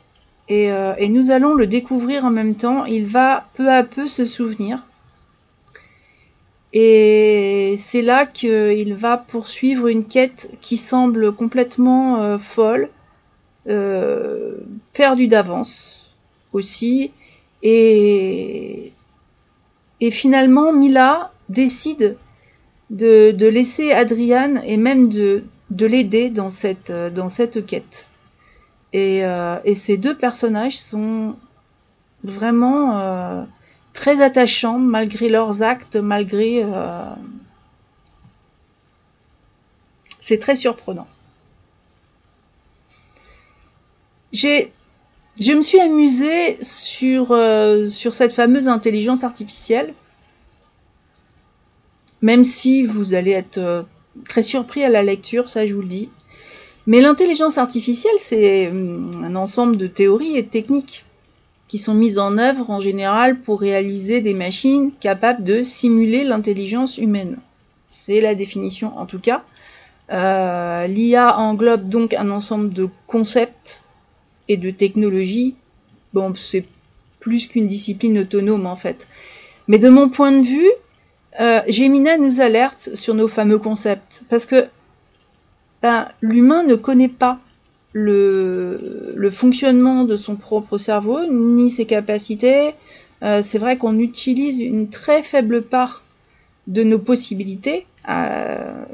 euh, 0.50 0.94
et 0.98 1.08
nous 1.08 1.32
allons 1.32 1.54
le 1.54 1.68
découvrir 1.68 2.26
en 2.26 2.32
même 2.32 2.56
temps. 2.56 2.86
Il 2.86 3.06
va 3.06 3.46
peu 3.56 3.70
à 3.70 3.84
peu 3.84 4.08
se 4.08 4.26
souvenir 4.26 4.84
et 6.74 7.74
c'est 7.78 8.02
là 8.02 8.26
qu'il 8.26 8.94
va 8.94 9.18
poursuivre 9.18 9.88
une 9.88 10.06
quête 10.06 10.52
qui 10.62 10.78
semble 10.78 11.34
complètement 11.34 12.22
euh, 12.22 12.38
folle, 12.38 12.88
euh, 13.68 14.58
perdue 14.94 15.28
d'avance 15.28 16.14
aussi. 16.54 17.12
Et, 17.62 18.94
et 20.00 20.12
finalement, 20.12 20.72
Mila 20.72 21.32
décide 21.50 22.16
de, 22.90 23.32
de 23.32 23.48
laisser 23.48 23.92
Adrian 23.92 24.56
et 24.66 24.78
même 24.78 25.10
de, 25.10 25.44
de 25.72 25.86
l'aider 25.86 26.30
dans 26.30 26.50
cette, 26.50 26.92
dans 26.92 27.30
cette 27.30 27.66
quête. 27.66 28.10
Et, 28.94 29.26
euh, 29.26 29.58
et, 29.66 29.76
ces 29.76 29.98
deux 29.98 30.16
personnages 30.18 30.78
sont 30.78 31.34
vraiment 32.24 33.46
très 33.94 34.22
attachants 34.22 34.80
malgré 34.80 35.30
leurs 35.30 35.64
actes, 35.64 35.96
malgré... 35.96 36.64
Euh, 36.64 37.04
c'est 40.20 40.38
très 40.38 40.56
surprenant. 40.56 41.08
Je 44.34 45.54
me 45.54 45.62
suis 45.62 45.80
amusée 45.80 46.58
sur, 46.64 47.32
euh, 47.32 47.90
sur 47.90 48.14
cette 48.14 48.34
fameuse 48.34 48.68
intelligence 48.68 49.24
artificielle, 49.24 49.94
même 52.22 52.44
si 52.44 52.84
vous 52.84 53.16
allez 53.16 53.32
être 53.32 53.58
euh, 53.58 53.84
très 54.28 54.44
surpris 54.44 54.84
à 54.84 54.90
la 54.90 55.02
lecture, 55.02 55.50
ça 55.50 55.66
je 55.66 55.74
vous 55.74 55.82
le 55.82 55.88
dis. 55.88 56.10
Mais 56.88 57.02
l'intelligence 57.02 57.58
artificielle, 57.58 58.18
c'est 58.18 58.70
hum, 58.70 59.10
un 59.24 59.36
ensemble 59.36 59.78
de 59.78 59.88
théories 59.88 60.38
et 60.38 60.44
de 60.44 60.50
techniques 60.50 61.06
qui 61.72 61.78
sont 61.78 61.94
mises 61.94 62.20
en 62.20 62.38
œuvre 62.38 62.70
en 62.70 62.82
général 62.82 63.40
pour 63.40 63.62
réaliser 63.62 64.20
des 64.20 64.34
machines 64.34 64.92
capables 65.00 65.46
de 65.46 65.64
simuler 65.64 66.26
l'intelligence 66.26 66.98
humaine. 66.98 67.38
C'est 67.88 68.20
la 68.20 68.36
définition 68.36 68.92
en 68.98 69.06
tout 69.06 69.20
cas. 69.20 69.46
Euh, 70.12 70.86
L'IA 70.88 71.38
englobe 71.38 71.88
donc 71.88 72.14
un 72.14 72.30
ensemble 72.30 72.74
de 72.74 72.90
concepts 73.08 73.86
et 74.50 74.58
de 74.58 74.70
technologies. 74.70 75.56
Bon, 76.14 76.34
c'est 76.36 76.66
plus 77.22 77.48
qu'une 77.48 77.68
discipline 77.68 78.20
autonome 78.20 78.66
en 78.66 78.76
fait. 78.76 79.08
Mais 79.70 79.80
de 79.80 79.88
mon 79.88 80.10
point 80.10 80.34
de 80.34 80.44
vue, 80.44 80.72
euh, 81.40 81.62
Gemina 81.70 82.18
nous 82.18 82.42
alerte 82.42 82.96
sur 82.96 83.14
nos 83.14 83.30
fameux 83.30 83.60
concepts. 83.60 84.26
Parce 84.30 84.46
que 84.46 84.68
ben, 85.82 86.10
l'humain 86.20 86.64
ne 86.64 86.76
connaît 86.76 87.08
pas 87.08 87.40
le, 87.94 89.30
fonctionnement 89.32 90.04
de 90.04 90.16
son 90.16 90.36
propre 90.36 90.78
cerveau, 90.78 91.20
ni 91.30 91.70
ses 91.70 91.86
capacités. 91.86 92.74
Euh, 93.24 93.42
c'est 93.42 93.60
vrai 93.60 93.78
qu'on 93.78 94.00
utilise 94.00 94.62
une 94.62 94.90
très 94.90 95.24
faible 95.24 95.62
part 95.62 96.02
de 96.68 96.84
nos 96.84 97.00
possibilités. 97.00 97.86
Euh, 98.10 98.86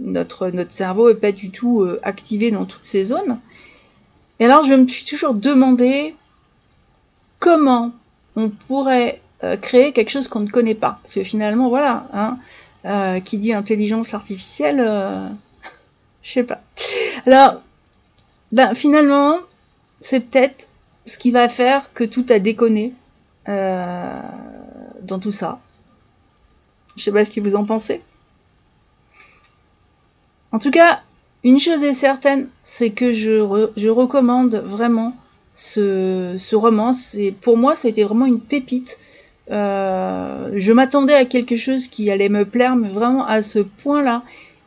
notre, 0.00 0.48
notre 0.48 0.72
cerveau 0.72 1.08
n'est 1.08 1.18
pas 1.18 1.32
du 1.32 1.50
tout 1.50 1.82
euh, 1.82 1.98
activé 2.02 2.50
dans 2.50 2.66
toutes 2.66 2.84
ces 2.84 3.04
zones. 3.04 3.38
Et 4.40 4.44
alors 4.44 4.64
je 4.64 4.74
me 4.74 4.86
suis 4.86 5.04
toujours 5.04 5.34
demandé 5.34 6.14
comment 7.40 7.92
on 8.36 8.50
pourrait 8.50 9.20
créer 9.62 9.92
quelque 9.92 10.10
chose 10.10 10.26
qu'on 10.26 10.40
ne 10.40 10.50
connaît 10.50 10.74
pas. 10.74 10.98
Parce 11.02 11.14
que 11.14 11.22
finalement, 11.22 11.68
voilà, 11.68 12.36
hein, 12.84 13.20
qui 13.20 13.38
dit 13.38 13.52
intelligence 13.52 14.14
artificielle, 14.14 14.80
je 16.28 16.34
sais 16.34 16.44
pas. 16.44 16.60
Alors, 17.26 17.62
ben 18.52 18.74
finalement, 18.74 19.36
c'est 19.98 20.28
peut-être 20.28 20.68
ce 21.06 21.18
qui 21.18 21.30
va 21.30 21.48
faire 21.48 21.94
que 21.94 22.04
tout 22.04 22.26
a 22.28 22.38
déconné 22.38 22.92
dans 23.46 25.18
tout 25.18 25.32
ça. 25.32 25.58
Je 26.96 27.04
sais 27.04 27.12
pas 27.12 27.24
ce 27.24 27.32
que 27.32 27.40
vous 27.40 27.56
en 27.56 27.64
pensez. 27.64 28.02
En 30.52 30.58
tout 30.58 30.70
cas, 30.70 31.00
une 31.44 31.58
chose 31.58 31.82
est 31.82 31.94
certaine, 31.94 32.48
c'est 32.62 32.90
que 32.90 33.10
je, 33.10 33.70
je, 33.76 33.88
recommande 33.88 34.56
vraiment 34.56 35.14
ce, 35.54 36.36
ce 36.38 36.56
roman. 36.56 36.90
Pour 37.40 37.56
moi, 37.56 37.74
ça 37.74 37.88
a 37.88 37.90
été 37.90 38.04
vraiment 38.04 38.26
une 38.26 38.40
pépite. 38.40 38.98
Euh, 39.50 40.50
je 40.54 40.72
m'attendais 40.74 41.14
à 41.14 41.24
quelque 41.24 41.56
chose 41.56 41.88
qui 41.88 42.10
allait 42.10 42.28
me 42.28 42.44
plaire, 42.44 42.76
mais 42.76 42.88
vraiment 42.88 43.24
à 43.24 43.40
ce 43.40 43.60
point-là. 43.60 44.22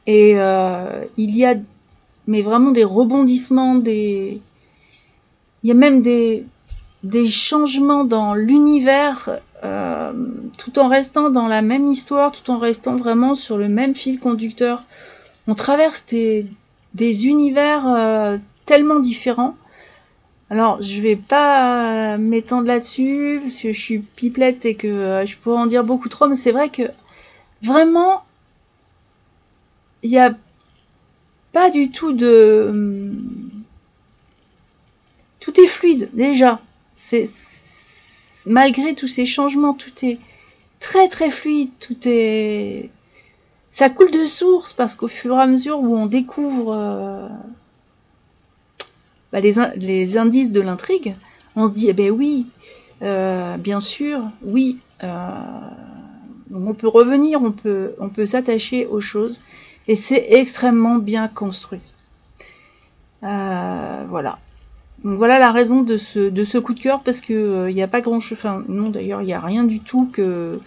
Et 0.08 0.34
euh, 0.36 1.06
il 1.18 1.36
y 1.36 1.46
a 1.46 1.56
mais 2.28 2.42
vraiment 2.42 2.72
des 2.72 2.84
rebondissements, 2.84 3.76
des... 3.76 4.40
il 5.64 5.68
y 5.68 5.72
a 5.72 5.76
même 5.76 6.02
des, 6.02 6.46
des 7.04 7.28
changements 7.28 8.06
dans 8.06 8.36
l'univers 8.36 9.40
euh, 9.64 10.14
tout 10.58 10.78
en 10.80 10.88
restant 10.88 11.30
dans 11.30 11.48
la 11.48 11.62
même 11.62 11.88
histoire, 11.88 12.32
tout 12.32 12.52
en 12.52 12.58
restant 12.58 12.96
vraiment 12.96 13.36
sur 13.36 13.58
le 13.58 13.68
même 13.68 13.96
fil 13.96 14.20
conducteur. 14.20 14.84
On 15.48 15.56
traverse 15.56 16.06
des, 16.06 16.46
des 16.94 17.28
univers 17.28 17.88
euh, 17.88 18.38
tellement 18.66 19.00
différents. 19.00 19.56
Alors, 20.50 20.82
je 20.82 21.02
vais 21.02 21.16
pas 21.16 22.18
m'étendre 22.18 22.68
là-dessus 22.68 23.40
parce 23.42 23.58
que 23.60 23.72
je 23.72 23.80
suis 23.80 24.00
pipelette 24.00 24.66
et 24.66 24.76
que 24.76 25.24
je 25.26 25.38
pourrais 25.38 25.58
en 25.58 25.66
dire 25.66 25.84
beaucoup 25.84 26.10
trop, 26.10 26.28
mais 26.28 26.36
c'est 26.36 26.52
vrai 26.52 26.70
que 26.70 26.84
vraiment, 27.64 28.22
il 30.04 30.10
n'y 30.10 30.20
a 30.20 30.36
pas 31.52 31.70
du 31.70 31.90
tout 31.92 32.14
de. 32.14 32.68
Hum, 32.70 33.64
tout 35.40 35.60
est 35.60 35.68
fluide 35.68 36.10
déjà. 36.14 36.60
C'est 36.94 37.24
malgré 38.48 38.96
tous 38.96 39.08
ces 39.08 39.26
changements, 39.26 39.74
tout 39.74 40.06
est 40.06 40.20
très 40.80 41.08
très 41.08 41.30
fluide, 41.30 41.70
tout 41.80 41.98
est 42.06 42.90
ça 43.70 43.90
coule 43.90 44.12
de 44.12 44.26
source 44.26 44.74
parce 44.74 44.96
qu'au 44.96 45.08
fur 45.08 45.36
et 45.38 45.42
à 45.42 45.48
mesure 45.48 45.80
où 45.80 45.96
on 45.96 46.06
découvre 46.06 46.76
euh, 46.78 47.30
bah, 49.32 49.40
les, 49.40 50.18
indices 50.18 50.52
de 50.52 50.60
l'intrigue, 50.60 51.16
on 51.56 51.66
se 51.68 51.72
dit 51.72 51.88
eh 51.90 51.94
ben 51.94 52.12
oui, 52.12 52.48
euh, 53.02 53.56
bien 53.58 53.80
sûr, 53.80 54.22
oui, 54.44 54.78
euh, 55.04 55.42
on 56.54 56.74
peut 56.74 56.88
revenir, 56.88 57.42
on 57.42 57.52
peut, 57.52 58.26
s'attacher 58.26 58.86
aux 58.86 59.00
choses 59.00 59.44
et 59.88 59.96
c'est 59.96 60.26
extrêmement 60.30 60.98
bien 60.98 61.28
construit. 61.28 61.94
voilà. 63.22 64.40
Donc 65.04 65.18
voilà 65.18 65.40
la 65.40 65.52
raison 65.52 65.82
de 65.82 65.98
ce, 65.98 66.30
de 66.30 66.60
coup 66.60 66.76
de 66.76 66.80
cœur 66.80 67.02
parce 67.02 67.22
que 67.22 67.68
il 67.70 67.74
n'y 67.74 67.82
a 67.82 67.88
pas 67.88 68.02
grand 68.02 68.20
chose. 68.20 68.38
Enfin 68.38 68.64
non 68.68 68.90
d'ailleurs 68.90 69.22
il 69.22 69.26
n'y 69.26 69.34
a 69.34 69.40
rien 69.40 69.64
du 69.64 69.80
tout 69.80 70.08
que 70.14 70.60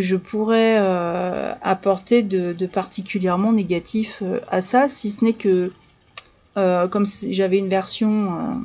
je 0.00 0.16
pourrais 0.16 0.76
euh, 0.78 1.52
apporter 1.60 2.22
de, 2.22 2.66
particulièrement 2.66 3.52
négatif 3.52 4.22
euh, 4.22 4.40
à 4.48 4.62
ça, 4.62 4.88
si 4.88 5.10
ce 5.10 5.24
n'est 5.24 5.32
que 5.34 5.70
euh, 6.56 6.88
comme 6.88 7.06
j'avais 7.06 7.58
une 7.58 7.68
version 7.68 8.60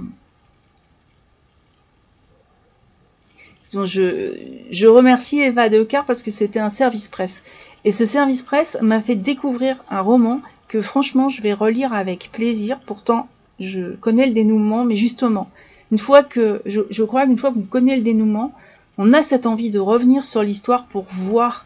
je, 3.73 4.35
je, 4.71 4.87
remercie 4.87 5.41
Eva 5.41 5.69
Decar 5.69 6.05
parce 6.05 6.23
que 6.23 6.31
c'était 6.31 6.59
un 6.59 6.69
service 6.69 7.07
presse. 7.07 7.43
Et 7.83 7.91
ce 7.91 8.05
service 8.05 8.43
presse 8.43 8.77
m'a 8.81 9.01
fait 9.01 9.15
découvrir 9.15 9.83
un 9.89 10.01
roman 10.01 10.41
que 10.67 10.81
franchement 10.81 11.29
je 11.29 11.41
vais 11.41 11.53
relire 11.53 11.93
avec 11.93 12.29
plaisir. 12.31 12.79
Pourtant, 12.85 13.27
je 13.59 13.95
connais 13.95 14.27
le 14.27 14.33
dénouement, 14.33 14.85
mais 14.85 14.95
justement, 14.95 15.49
une 15.91 15.97
fois 15.97 16.23
que 16.23 16.61
je, 16.65 16.81
je 16.89 17.03
crois 17.03 17.25
qu'une 17.25 17.37
fois 17.37 17.51
qu'on 17.51 17.61
connaît 17.61 17.97
le 17.97 18.03
dénouement, 18.03 18.53
on 18.97 19.13
a 19.13 19.21
cette 19.21 19.45
envie 19.45 19.69
de 19.69 19.79
revenir 19.79 20.25
sur 20.25 20.43
l'histoire 20.43 20.85
pour 20.85 21.05
voir, 21.09 21.65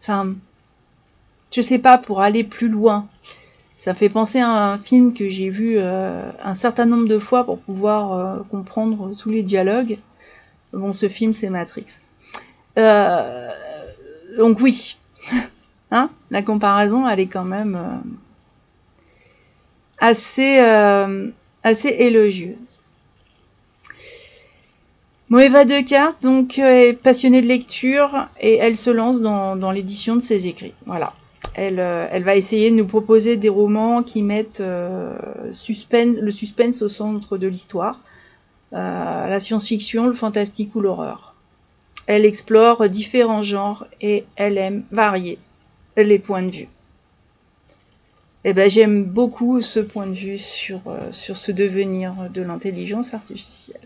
enfin, 0.00 0.34
je 1.52 1.60
sais 1.60 1.78
pas, 1.78 1.98
pour 1.98 2.20
aller 2.20 2.44
plus 2.44 2.68
loin. 2.68 3.06
Ça 3.76 3.94
fait 3.94 4.08
penser 4.08 4.40
à 4.40 4.72
un 4.72 4.78
film 4.78 5.12
que 5.12 5.28
j'ai 5.28 5.50
vu 5.50 5.76
euh, 5.76 6.20
un 6.42 6.54
certain 6.54 6.86
nombre 6.86 7.06
de 7.06 7.18
fois 7.18 7.44
pour 7.44 7.58
pouvoir 7.58 8.12
euh, 8.12 8.42
comprendre 8.50 9.12
tous 9.16 9.30
les 9.30 9.42
dialogues. 9.42 9.98
Bon, 10.74 10.92
ce 10.92 11.08
film, 11.08 11.32
c'est 11.32 11.50
Matrix. 11.50 11.86
Euh, 12.78 13.48
donc 14.36 14.60
oui, 14.60 14.96
hein, 15.90 16.10
la 16.30 16.42
comparaison, 16.42 17.08
elle 17.08 17.20
est 17.20 17.26
quand 17.26 17.44
même 17.44 18.02
assez, 19.98 20.58
assez 21.62 21.88
élogieuse. 21.88 22.74
Moeva 25.30 25.64
Decart 25.64 26.14
donc 26.22 26.58
euh, 26.58 26.88
est 26.88 26.92
passionnée 26.92 27.40
de 27.40 27.46
lecture 27.46 28.28
et 28.40 28.56
elle 28.56 28.76
se 28.76 28.90
lance 28.90 29.20
dans, 29.20 29.72
l'édition 29.72 30.16
de 30.16 30.20
ses 30.20 30.48
écrits. 30.48 30.74
Voilà. 30.86 31.12
Elle, 31.54 31.80
euh, 31.80 32.06
va 32.20 32.36
essayer 32.36 32.70
de 32.70 32.76
nous 32.76 32.86
proposer 32.86 33.36
des 33.36 33.48
romans 33.48 34.02
qui 34.02 34.22
mettent 34.22 34.60
euh, 34.60 35.16
le 35.46 36.30
suspense 36.30 36.82
au 36.82 36.88
centre 36.88 37.38
de 37.38 37.46
l'histoire, 37.46 37.98
la 38.74 39.40
science-fiction, 39.40 40.06
le 40.06 40.12
fantastique 40.12 40.74
ou 40.74 40.80
l'horreur. 40.80 41.34
Elle 42.06 42.26
explore 42.26 42.88
différents 42.88 43.42
genres 43.42 43.86
et 44.00 44.24
elle 44.36 44.58
aime 44.58 44.84
varier 44.90 45.38
les 45.96 46.18
points 46.18 46.42
de 46.42 46.50
vue. 46.50 46.68
Eh 48.44 48.52
ben, 48.52 48.68
j'aime 48.68 49.04
beaucoup 49.04 49.62
ce 49.62 49.80
point 49.80 50.06
de 50.06 50.12
vue 50.12 50.38
sur, 50.38 50.82
sur 51.12 51.36
ce 51.36 51.50
devenir 51.50 52.14
de 52.30 52.42
l'intelligence 52.42 53.14
artificielle. 53.14 53.80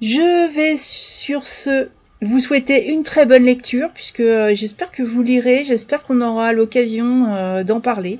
Je 0.00 0.52
vais 0.54 0.76
sur 0.76 1.46
ce 1.46 1.88
vous 2.22 2.40
souhaiter 2.40 2.88
une 2.88 3.02
très 3.02 3.26
bonne 3.26 3.44
lecture 3.44 3.90
puisque 3.92 4.20
euh, 4.20 4.54
j'espère 4.54 4.90
que 4.90 5.02
vous 5.02 5.22
lirez, 5.22 5.64
j'espère 5.64 6.02
qu'on 6.02 6.20
aura 6.20 6.52
l'occasion 6.52 7.34
euh, 7.34 7.64
d'en 7.64 7.80
parler. 7.80 8.18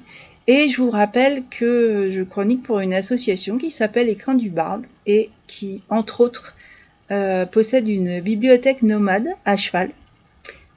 Et 0.48 0.68
je 0.68 0.80
vous 0.80 0.90
rappelle 0.90 1.42
que 1.50 2.08
je 2.10 2.22
chronique 2.22 2.62
pour 2.62 2.80
une 2.80 2.94
association 2.94 3.58
qui 3.58 3.70
s'appelle 3.70 4.08
Écrin 4.08 4.34
du 4.34 4.48
Barbe 4.48 4.84
et 5.06 5.30
qui, 5.46 5.82
entre 5.88 6.20
autres, 6.20 6.54
euh, 7.10 7.46
possède 7.46 7.88
une 7.88 8.20
bibliothèque 8.20 8.82
nomade 8.82 9.28
à 9.44 9.56
cheval 9.56 9.90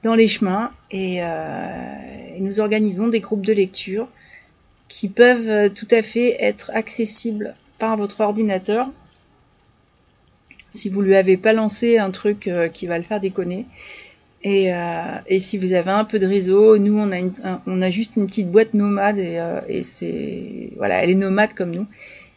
dans 0.02 0.14
les 0.14 0.28
chemins 0.28 0.70
et, 0.90 1.16
et, 1.16 2.40
nous 2.40 2.60
organisons 2.60 3.08
des 3.08 3.20
groupes 3.20 3.44
de 3.44 3.52
lecture 3.52 4.08
qui 4.88 5.08
peuvent 5.08 5.72
tout 5.74 5.88
à 5.90 6.02
fait 6.02 6.42
être 6.42 6.70
accessibles 6.74 7.54
par 7.78 7.96
votre 7.96 8.20
ordinateur 8.20 8.88
si 10.70 10.88
vous 10.88 11.02
lui 11.02 11.16
avez 11.16 11.36
pas 11.36 11.52
lancé 11.52 11.98
un 11.98 12.10
truc 12.10 12.46
euh, 12.46 12.68
qui 12.68 12.86
va 12.86 12.98
le 12.98 13.04
faire 13.04 13.20
déconner. 13.20 13.66
Et, 14.42 14.74
euh, 14.74 15.18
et, 15.26 15.38
si 15.38 15.58
vous 15.58 15.72
avez 15.72 15.90
un 15.90 16.04
peu 16.04 16.18
de 16.18 16.26
réseau, 16.26 16.78
nous 16.78 16.98
on 16.98 17.12
a, 17.12 17.18
une, 17.18 17.32
on 17.66 17.82
a 17.82 17.90
juste 17.90 18.16
une 18.16 18.26
petite 18.26 18.48
boîte 18.48 18.72
nomade 18.72 19.18
et, 19.18 19.38
euh, 19.38 19.60
et 19.68 19.82
c'est 19.82 20.70
voilà, 20.76 21.02
elle 21.02 21.10
est 21.10 21.14
nomade 21.14 21.52
comme 21.52 21.72
nous. 21.72 21.86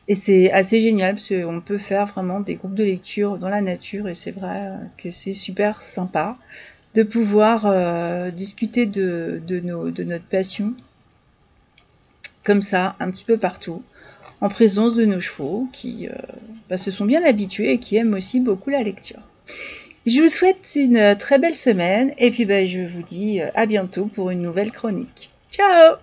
Et 0.09 0.15
c'est 0.15 0.51
assez 0.51 0.81
génial 0.81 1.15
parce 1.15 1.29
qu'on 1.29 1.61
peut 1.61 1.77
faire 1.77 2.07
vraiment 2.07 2.41
des 2.41 2.55
groupes 2.55 2.75
de 2.75 2.83
lecture 2.83 3.37
dans 3.37 3.47
la 3.47 3.61
nature 3.61 4.09
et 4.09 4.13
c'est 4.13 4.31
vrai 4.31 4.73
que 4.97 5.09
c'est 5.11 5.31
super 5.31 5.81
sympa 5.81 6.37
de 6.93 7.03
pouvoir 7.03 8.31
discuter 8.33 8.85
de, 8.85 9.41
de, 9.47 9.61
nos, 9.61 9.89
de 9.91 10.03
notre 10.03 10.25
passion 10.25 10.73
comme 12.43 12.61
ça 12.61 12.97
un 12.99 13.09
petit 13.09 13.23
peu 13.23 13.37
partout 13.37 13.81
en 14.43 14.49
présence 14.49 14.95
de 14.95 15.05
nos 15.05 15.21
chevaux 15.21 15.69
qui 15.71 16.09
euh, 16.09 16.13
bah, 16.69 16.77
se 16.77 16.91
sont 16.91 17.05
bien 17.05 17.23
habitués 17.23 17.71
et 17.71 17.79
qui 17.79 17.95
aiment 17.95 18.13
aussi 18.13 18.41
beaucoup 18.41 18.69
la 18.69 18.83
lecture. 18.83 19.21
Je 20.05 20.21
vous 20.21 20.27
souhaite 20.27 20.73
une 20.75 21.15
très 21.17 21.39
belle 21.39 21.55
semaine 21.55 22.13
et 22.17 22.29
puis 22.29 22.45
bah, 22.45 22.65
je 22.65 22.81
vous 22.81 23.03
dis 23.03 23.41
euh, 23.41 23.47
à 23.55 23.65
bientôt 23.65 24.05
pour 24.05 24.31
une 24.31 24.41
nouvelle 24.41 24.71
chronique. 24.71 25.29
Ciao 25.49 25.95